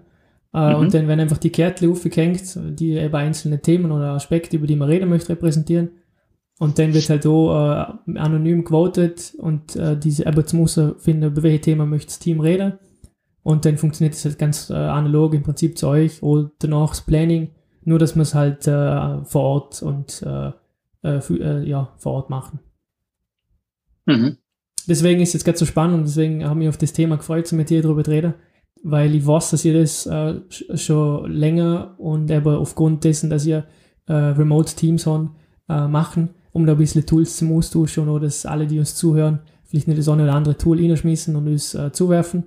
[0.52, 0.74] Äh, Mhm.
[0.76, 4.76] Und dann werden einfach die Kärtchen aufgehängt, die eben einzelne Themen oder Aspekte, über die
[4.76, 5.90] man reden möchte, repräsentieren.
[6.60, 11.42] Und dann wird halt auch äh, anonym gewotet und äh, diese aber zum finden, über
[11.42, 12.74] welche Thema möchte das Team reden.
[13.44, 17.02] Und dann funktioniert es halt ganz äh, analog im Prinzip zu euch oder danach das
[17.02, 17.50] Planning,
[17.84, 20.50] nur dass wir es halt äh, vor Ort und äh,
[21.02, 22.58] äh, für, äh, ja, vor Ort machen.
[24.06, 24.38] Mhm.
[24.88, 27.46] Deswegen ist es jetzt gerade so spannend und deswegen haben wir auf das Thema gefreut,
[27.46, 28.34] so mit dir darüber zu reden,
[28.82, 33.46] weil ich weiß, dass ihr das äh, sch- schon länger und aber aufgrund dessen, dass
[33.46, 33.64] ihr
[34.06, 35.30] Remote Teams habt,
[35.70, 39.40] äh, machen, um da ein bisschen Tools zum Austauschen oder dass alle, die uns zuhören,
[39.64, 42.44] vielleicht nicht das eine oder andere Tool reinschmissen und uns zuwerfen.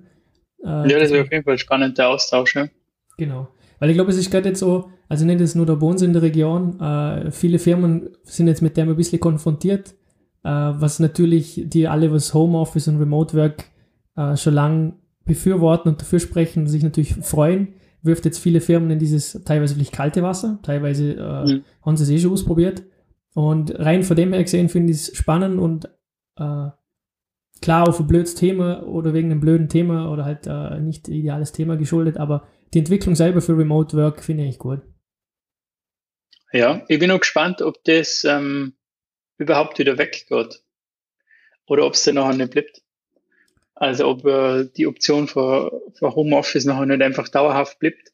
[0.63, 2.55] Äh, Ja, das wäre auf jeden Fall spannend, der Austausch.
[2.55, 2.67] Ja.
[3.17, 3.47] Genau.
[3.79, 6.01] Weil ich glaube, es ist gerade jetzt so, also nicht jetzt nur der bei uns
[6.01, 9.91] in der Region, äh, viele Firmen sind jetzt mit dem ein bisschen konfrontiert,
[10.43, 13.65] äh, was natürlich die alle, was Homeoffice und Remote Work
[14.15, 14.93] äh, schon lang
[15.25, 19.91] befürworten und dafür sprechen, sich natürlich freuen, wirft jetzt viele Firmen in dieses teilweise vielleicht
[19.93, 21.63] kalte Wasser, teilweise äh, Mhm.
[21.85, 22.83] haben sie es eh schon ausprobiert.
[23.35, 25.85] Und rein von dem her gesehen finde ich es spannend und
[26.39, 26.69] äh,
[27.61, 31.51] klar auf ein blödes Thema oder wegen einem blöden Thema oder halt äh, nicht ideales
[31.51, 34.81] Thema geschuldet, aber die Entwicklung selber für Remote Work finde ich gut.
[36.51, 38.73] ja, ich bin auch gespannt, ob das ähm,
[39.37, 40.63] überhaupt wieder weggeht.
[41.67, 42.81] Oder ob es dann nachher nicht bleibt.
[43.75, 48.11] Also ob äh, die Option für, für Homeoffice nachher nicht einfach dauerhaft bleibt,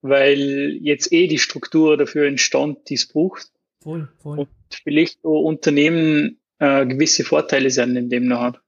[0.00, 3.50] weil jetzt eh die Struktur dafür entstand, die es braucht.
[3.82, 4.38] Voll, voll.
[4.38, 8.61] Und vielleicht auch Unternehmen äh, gewisse Vorteile sind in dem nachher.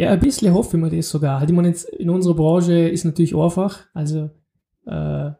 [0.00, 1.40] Ja, ein bisschen hoffe ich mir das sogar.
[1.40, 4.30] Halt, ich meine, jetzt in unserer Branche ist natürlich einfach, also
[4.86, 5.32] äh,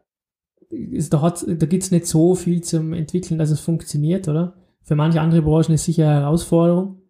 [0.69, 4.53] ist, da, da gibt es nicht so viel zum Entwickeln, dass es funktioniert, oder?
[4.83, 7.01] Für manche andere Branchen ist sicher eine Herausforderung.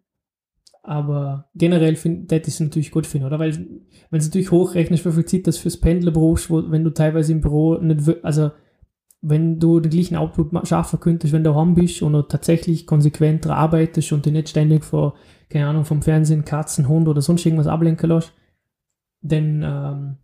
[0.82, 3.38] Aber generell finde ich es natürlich gut finden, oder?
[3.38, 6.90] Weil, wenn du natürlich hochrechnest, wie viel Zeit das fürs Pendler brauchst, wo, wenn du
[6.94, 8.52] teilweise im Büro nicht, also
[9.22, 13.44] wenn du den gleichen Output schaffen könntest, wenn du daheim bist und du tatsächlich konsequent
[13.44, 15.14] dran arbeitest und dich nicht ständig vor,
[15.48, 18.32] keine Ahnung, vom Fernsehen, Katzen, Hund oder sonst irgendwas ablenken lässt,
[19.22, 20.16] dann ähm,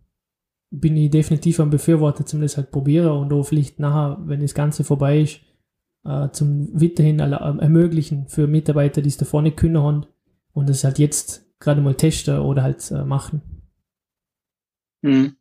[0.69, 4.53] bin ich definitiv ein Befürworter, zum das halt probieren und auch vielleicht nachher, wenn das
[4.53, 5.39] Ganze vorbei ist,
[6.03, 10.05] äh, zum weiterhin erla- äh, ermöglichen für Mitarbeiter, die es davor nicht können haben
[10.51, 13.41] und das halt jetzt gerade mal testen oder halt äh, machen.
[15.01, 15.38] Mhm.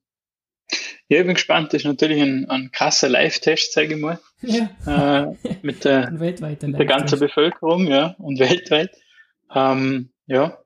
[1.09, 1.73] Ja, ich bin gespannt.
[1.73, 6.87] Das ist natürlich ein, ein krasser Live-Test, sage ich mal, Ja, äh, mit der, der
[6.87, 7.19] ganzen.
[7.19, 8.91] Bevölkerung, ja, und weltweit.
[9.55, 10.59] Ähm, ja,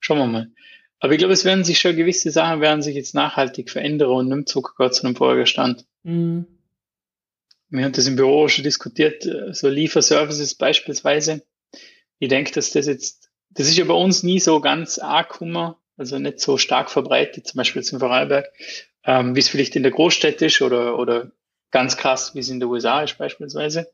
[0.00, 0.50] schauen wir mal.
[0.98, 4.28] Aber ich glaube, es werden sich schon gewisse Sachen werden sich jetzt nachhaltig verändern und
[4.28, 5.84] nimmt sogar zu einem vorigen Stand.
[6.04, 6.46] Mhm.
[7.68, 11.42] Wir haben das im Büro schon diskutiert, äh, so Lieferservices beispielsweise.
[12.18, 15.74] Ich denke, dass das jetzt, das ist ja bei uns nie so ganz arg gekommen,
[15.96, 18.46] also nicht so stark verbreitet, zum Beispiel jetzt in Vorarlberg,
[19.04, 21.30] ähm, wie es vielleicht in der Großstadt ist oder, oder
[21.70, 23.90] ganz krass, wie es in den USA ist beispielsweise.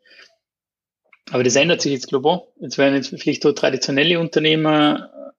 [1.31, 2.42] Aber das ändert sich jetzt global.
[2.61, 5.33] Jetzt werden jetzt vielleicht so traditionelle Unternehmer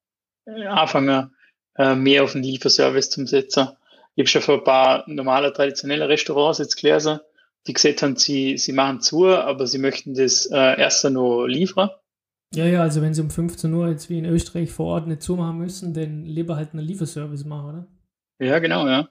[0.46, 1.36] äh, anfangen,
[1.78, 3.70] äh, mehr auf den Lieferservice zum Setzen.
[4.16, 7.20] Ich habe schon für ein paar normale, traditionelle Restaurants jetzt gelesen,
[7.68, 11.90] die gesagt haben, sie, sie machen zu, aber sie möchten das äh, erst noch liefern.
[12.54, 15.22] Ja, ja, also wenn sie um 15 Uhr jetzt wie in Österreich vor Ort nicht
[15.22, 17.88] zumachen müssen, dann lieber halt einen Lieferservice machen, oder?
[18.40, 19.10] Ja, genau, ja.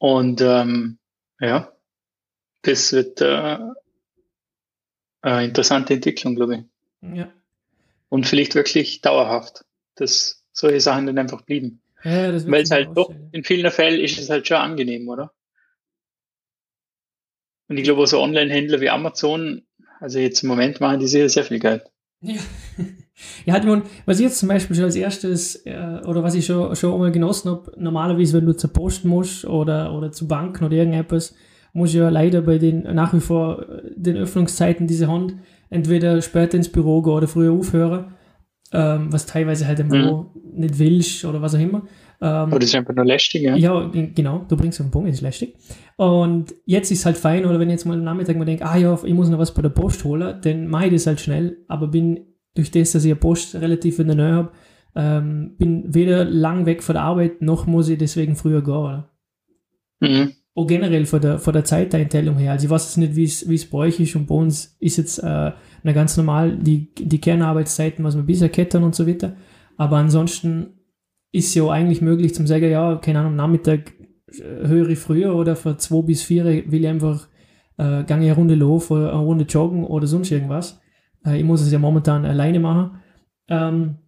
[0.00, 0.98] Und ähm,
[1.40, 1.70] ja,
[2.62, 3.58] das wird äh,
[5.20, 7.16] eine interessante Entwicklung, glaube ich.
[7.16, 7.30] Ja.
[8.08, 11.82] Und vielleicht wirklich dauerhaft, dass solche Sachen dann einfach blieben.
[12.02, 15.34] Ja, Weil es halt doch, in vielen Fällen ist es halt schon angenehm, oder?
[17.68, 19.66] Und ich glaube, so Online-Händler wie Amazon,
[20.00, 21.84] also jetzt im Moment machen die sehr, sehr viel Geld.
[22.22, 22.40] Ja.
[23.44, 26.46] ja, halt, man, was ich jetzt zum Beispiel schon als erstes, äh, oder was ich
[26.46, 30.64] schon, schon einmal genossen habe, normalerweise, wenn du zur Post musst oder, oder zu Banken
[30.64, 31.34] oder irgendetwas,
[31.72, 36.20] muss ja leider bei den nach wie vor äh, den Öffnungszeiten, die sie haben, entweder
[36.22, 38.14] später ins Büro gehen oder früher aufhören,
[38.72, 41.82] ähm, was teilweise halt im Büro nicht willst oder was auch immer.
[42.20, 43.56] Ähm, das ist einfach nur lästig, ja.
[43.56, 45.56] ja, genau, du bringst auf den Punkt, ist lästig.
[45.96, 48.76] Und jetzt ist halt fein, oder wenn ich jetzt mal am Nachmittag mal denke, ah
[48.76, 51.58] ja, ich muss noch was bei der Post holen, dann mache ich das halt schnell,
[51.68, 52.20] aber bin
[52.54, 54.52] durch das, dass ich eine Post relativ in der Nähe habe,
[54.96, 58.74] ähm, bin weder lang weg von der Arbeit, noch muss ich deswegen früher gehen.
[58.74, 59.10] Oder?
[60.00, 60.32] Mhm.
[60.54, 62.52] Auch generell von der, von der Zeiteinteilung her.
[62.52, 65.18] Also ich weiß jetzt nicht, wie es bei euch ist und bei uns ist jetzt
[65.18, 69.36] äh, eine ganz normal die, die Kernarbeitszeiten, was wir bisher kettern und so weiter.
[69.76, 70.80] Aber ansonsten
[71.32, 73.92] ist ja auch eigentlich möglich zum sagen, ja, keine Ahnung, am Nachmittag
[74.32, 77.28] äh, höre ich früher oder von zwei bis vier will ich einfach
[77.78, 80.79] äh, gange eine Runde laufen oder eine Runde joggen oder sonst irgendwas.
[81.24, 83.00] Äh, ich muss es ja momentan alleine machen.
[83.48, 83.98] Ähm,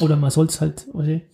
[0.00, 1.28] oder man soll es halt, okay,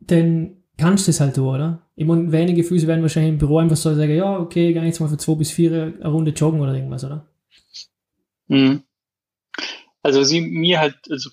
[0.00, 1.90] dann kannst du es halt tun, oder?
[1.94, 5.00] Ich meine, wenige Füße werden wahrscheinlich im Büro einfach so sagen, ja, okay, gar jetzt
[5.00, 7.28] mal für zwei bis vier eine Runde joggen oder irgendwas, oder?
[8.48, 8.82] Mhm.
[10.02, 11.30] Also sie mir halt, also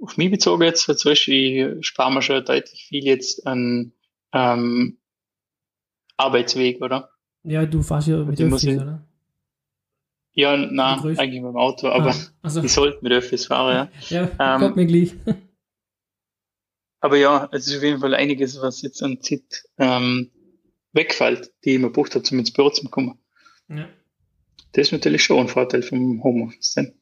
[0.00, 3.92] auf mich bezogen jetzt, zum Beispiel, ich spare mir schon deutlich viel jetzt an
[4.32, 4.98] ähm,
[6.16, 7.10] Arbeitsweg, oder?
[7.44, 9.06] Ja, du fährst ja mit Die muss Öffis, oder?
[10.38, 11.18] Ja, na, Begrüßt.
[11.18, 14.28] eigentlich dem Auto, aber Ah, also, ich sollte mit Öffis fahren, ja.
[14.38, 15.14] ja, ähm, kommt mir gleich.
[17.00, 20.30] Aber ja, es ist auf jeden Fall einiges, was jetzt an Zeit ähm,
[20.92, 23.18] wegfällt, die ich mir gebucht habe, um ins Büro zu kommen.
[23.68, 23.88] Ja.
[24.72, 26.74] Das ist natürlich schon ein Vorteil vom Homeoffice.
[26.74, 26.92] Dann.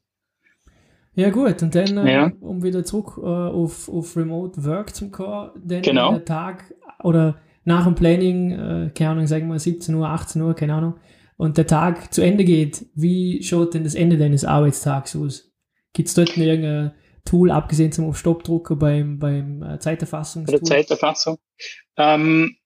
[1.14, 2.32] Ja gut, und dann, äh, Ja.
[2.40, 6.12] um wieder zurück äh, auf, auf Remote Work zu kommen, dann Genau.
[6.12, 10.54] der Tag oder nach dem Planning, äh, keine Ahnung, sagen wir 17 Uhr, 18 Uhr,
[10.54, 10.94] keine Ahnung,
[11.36, 15.52] und der Tag zu Ende geht, wie schaut denn das Ende deines Arbeitstags aus?
[15.92, 16.94] Gibt es dort irgendein
[17.24, 20.58] Tool, abgesehen zum auf Stopp drucken beim, beim äh, Bei Zeiterfassungstool?
[20.58, 21.38] der Zeiterfassung.
[21.96, 22.56] Ähm,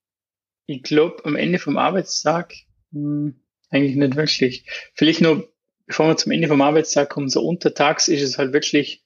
[0.66, 2.54] ich glaube, am Ende vom Arbeitstag
[2.92, 4.66] hm, eigentlich nicht wirklich.
[4.94, 5.52] Vielleicht nur,
[5.86, 9.04] bevor wir zum Ende vom Arbeitstag kommen, so untertags ist es halt wirklich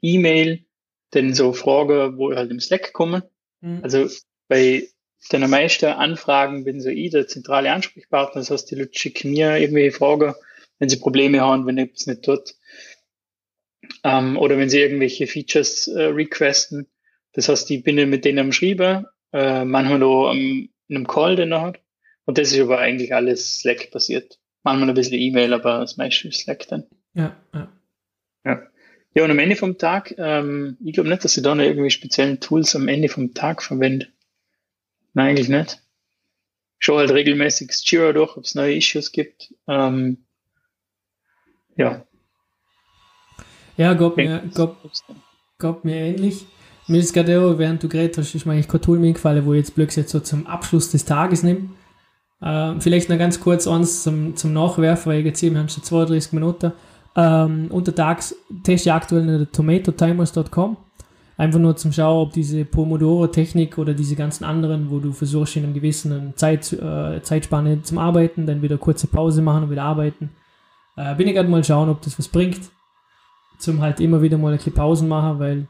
[0.00, 0.64] E-Mail,
[1.10, 3.22] dann so Fragen, wo halt im Slack kommen.
[3.60, 3.80] Mhm.
[3.82, 4.08] Also
[4.48, 4.88] bei
[5.32, 8.40] den meisten Anfragen bin so ich der zentrale Ansprechpartner.
[8.40, 10.34] Das heißt, die Leute schicken mir irgendwelche Fragen,
[10.78, 12.54] wenn sie Probleme haben, wenn etwas nicht tut.
[14.04, 16.86] Ähm, oder wenn sie irgendwelche Features äh, requesten.
[17.32, 21.36] Das heißt, ich bin mit denen am Schreiben, äh, manchmal auch am, in einem Call,
[21.36, 21.80] den er hat.
[22.24, 24.38] Und das ist aber eigentlich alles Slack basiert.
[24.62, 26.84] Manchmal ein bisschen E-Mail, aber das meiste ist Slack dann.
[27.54, 27.68] ja,
[28.44, 28.62] ja.
[29.14, 31.90] Ja, und am Ende vom Tag, ähm, ich glaube nicht, dass sie da noch irgendwie
[31.90, 34.12] speziellen Tools am Ende vom Tag verwendet.
[35.18, 35.82] Nein, eigentlich nicht.
[36.78, 39.52] Ich schaue halt regelmäßig das Jira durch, ob es neue Issues gibt.
[39.66, 40.18] Ähm,
[41.74, 42.04] ja.
[43.76, 44.44] Ja, geht mir,
[45.58, 46.46] geht mir ähnlich.
[46.86, 49.44] Mir ist gerade auch, während du geredet hast, ist mir eigentlich kein Tool mir gefallen,
[49.44, 51.70] wo ich jetzt Blöcks jetzt so zum Abschluss des Tages nehme.
[52.40, 55.82] Ähm, vielleicht noch ganz kurz eins zum, zum Nachwerfen, weil ich jetzt wir haben schon
[55.82, 56.70] 32 Minuten.
[57.16, 60.76] Ähm, untertags teste ich aktuell nicht tomatotimers.com.
[61.38, 65.62] Einfach nur zum Schauen, ob diese Pomodoro-Technik oder diese ganzen anderen, wo du versuchst, in
[65.64, 70.30] einem gewissen Zeit, äh, Zeitspanne zum Arbeiten, dann wieder kurze Pause machen und wieder arbeiten.
[70.96, 72.58] Äh, bin ich gerade mal schauen, ob das was bringt.
[73.58, 75.68] Zum halt immer wieder mal ein bisschen Pausen machen, weil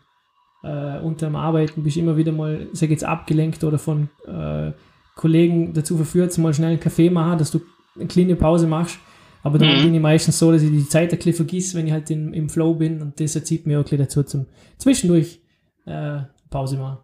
[0.62, 4.72] äh, unter dem Arbeiten bist du immer wieder mal, sag jetzt, abgelenkt oder von äh,
[5.16, 7.60] Kollegen dazu verführt, mal schnell einen Kaffee machen, dass du
[7.94, 8.98] eine kleine Pause machst.
[9.42, 9.82] Aber dann Mhm.
[9.82, 12.32] bin ich meistens so, dass ich die Zeit ein bisschen vergiss, wenn ich halt in,
[12.32, 14.46] im Flow bin und das erzieht mir auch ein bisschen dazu zum
[14.78, 15.40] zwischendurch
[15.88, 16.98] äh, Pause machen.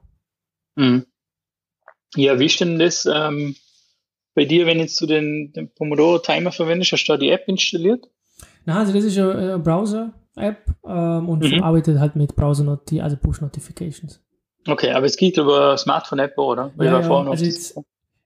[0.76, 1.06] Mhm.
[2.16, 3.56] Ja, wie ist denn das ähm,
[4.34, 6.92] bei dir, wenn jetzt du den, den Pomodoro-Timer verwendest?
[6.92, 8.06] Hast du da die App installiert?
[8.64, 11.62] Na, also das ist eine äh, Browser-App ähm, und Mhm.
[11.62, 14.20] arbeitet halt mit Browser-Noti, also Push-Notifications.
[14.66, 16.72] Okay, aber es geht über Smartphone-App, oder?
[16.78, 17.78] Ja, ja, also jetzt-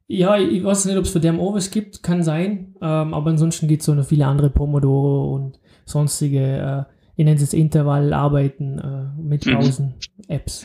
[0.06, 2.74] Ja, ich weiß nicht, ob es für dem auch was gibt, kann sein.
[2.80, 7.38] Ähm, aber ansonsten gibt es so noch viele andere Pomodoro und sonstige, äh, ich nenne
[7.40, 9.54] es Intervallarbeiten äh, mit Mhm.
[9.54, 10.64] Pausen-Apps.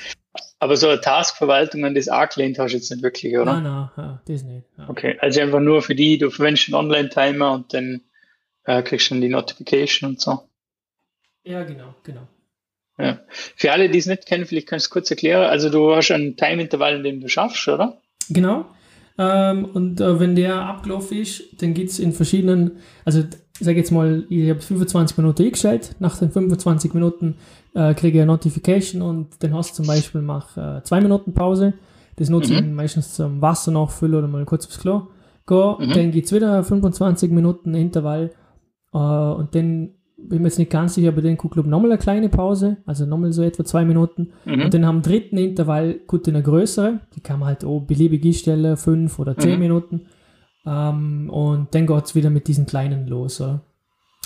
[0.60, 3.60] aber so eine Taskverwaltung an das angelehnt hast du jetzt nicht wirklich, oder?
[3.60, 4.66] Nein, nein, das nicht.
[4.78, 4.88] Ja.
[4.90, 8.02] Okay, also einfach nur für die, du verwendest einen Online-Timer und dann
[8.66, 10.40] äh, kriegst du dann die Notification und so.
[11.44, 12.28] ja, genau, genau.
[13.00, 13.20] Ja.
[13.56, 15.44] Für alle, die es nicht kennen, vielleicht kannst du es kurz erklären.
[15.50, 18.00] Also du hast einen Time-Intervall, in dem du schaffst, oder?
[18.30, 18.66] Genau.
[19.18, 23.24] Ähm, und äh, wenn der abgelaufen ist, dann gibt es in verschiedenen, also
[23.60, 27.36] ich sage jetzt mal, ich habe 25 Minuten eingestellt, nach den 25 Minuten
[27.76, 31.34] äh, kriege ich eine Notification und dann hast du zum Beispiel mach äh, zwei Minuten
[31.34, 31.74] Pause.
[32.16, 32.76] Das nutze ich Mhm.
[32.76, 35.04] meistens zum Wasser nachfüllen oder mal kurz aufs Klo
[35.48, 35.76] gehen.
[35.80, 35.94] Mhm.
[35.94, 38.32] Dann gibt es wieder 25 Minuten Intervall
[38.94, 41.92] äh, und dann bin ich mir jetzt nicht ganz sicher, aber dann gucke ich nochmal
[41.92, 44.30] eine kleine Pause, also nochmal so etwa zwei Minuten.
[44.46, 44.62] Mhm.
[44.62, 48.78] Und dann am dritten Intervall gut eine größere, die kann man halt auch beliebig einstellen,
[48.78, 49.60] fünf oder zehn Mhm.
[49.60, 50.02] Minuten.
[50.66, 53.42] Ähm, und dann geht es wieder mit diesen kleinen los.
[53.42, 53.62] Oder?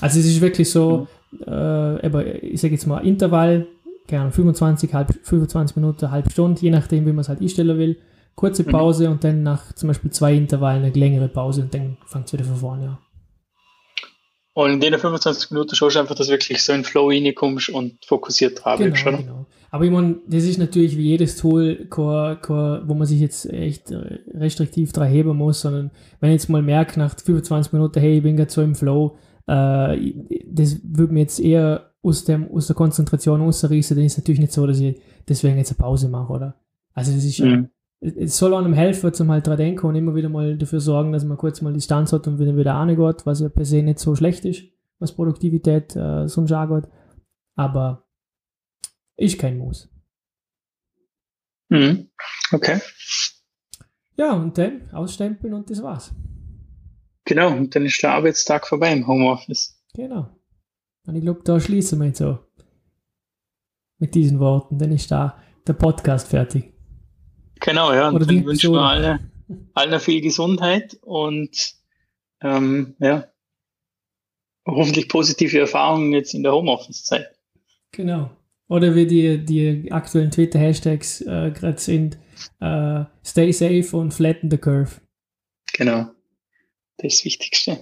[0.01, 1.07] Also es ist wirklich so,
[1.45, 3.67] äh, aber ich sage jetzt mal Intervall,
[4.07, 7.77] keine Ahnung, 25, halb, 25 Minuten, halbe Stunde, je nachdem, wie man es halt einstellen
[7.77, 7.97] will.
[8.35, 8.71] Kurze Mhm.
[8.71, 12.33] Pause und dann nach zum Beispiel zwei Intervallen eine längere Pause und dann fängt es
[12.33, 12.97] wieder von vorne an.
[14.53, 17.09] Und in den 25 Minuten schaust du einfach, dass du wirklich so in den Flow
[17.09, 19.17] reinkommst und fokussiert dran Genau, bleibst, oder?
[19.17, 19.45] genau.
[19.69, 23.51] Aber ich meine, das ist natürlich wie jedes Tool, kein, kein, wo man sich jetzt
[23.51, 27.99] echt äh, restriktiv dran heben muss, sondern wenn ich jetzt mal merke, nach 25 Minuten,
[27.99, 30.13] hey, ich bin gerade so im Flow, äh,
[30.49, 34.39] das würde mir jetzt eher aus, dem, aus der Konzentration rausreißen, dann ist es natürlich
[34.39, 36.55] nicht so, dass ich deswegen jetzt eine Pause mache, oder?
[36.93, 37.69] Also das ist Mhm.
[37.99, 41.25] es soll einem helfen, zum halt dran denken und immer wieder mal dafür sorgen, dass
[41.25, 44.15] man kurz mal Distanz hat und wieder wieder angeht, was ja per se nicht so
[44.15, 44.63] schlecht ist,
[44.99, 46.89] was Produktivität äh, sonst angeht.
[47.55, 48.06] Aber
[49.17, 49.89] ist kein Muss.
[51.69, 52.09] Mhm.
[52.51, 52.79] Okay.
[54.15, 56.13] Ja, und dann ausstempeln und das war's.
[57.25, 59.77] Genau, und dann ist der Arbeitstag vorbei im Homeoffice.
[59.93, 60.29] Genau.
[61.05, 62.39] Und ich glaube, da schließen wir jetzt so.
[63.99, 64.77] Mit diesen Worten.
[64.77, 66.73] Dann ist da der Podcast fertig.
[67.59, 68.09] Genau, ja.
[68.09, 69.19] Und Oder dann wünschen wir alle,
[69.73, 71.75] allen viel Gesundheit und
[72.41, 73.27] ähm, ja,
[74.65, 77.27] hoffentlich positive Erfahrungen jetzt in der Homeoffice-Zeit.
[77.91, 78.29] Genau.
[78.69, 82.17] Oder wie die, die aktuellen Twitter-Hashtags äh, gerade sind,
[82.59, 85.01] äh, stay safe und flatten the curve.
[85.73, 86.11] Genau.
[86.97, 87.79] Das ist das Wichtigste.